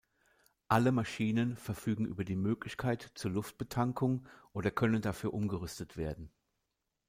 [0.67, 6.31] Alle Maschinen verfügen über die Möglichkeit zur Luftbetankung oder können dafür umgerüstet werden.